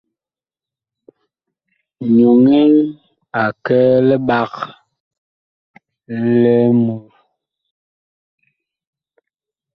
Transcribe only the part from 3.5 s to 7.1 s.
kɛ liɓag li ŋmu.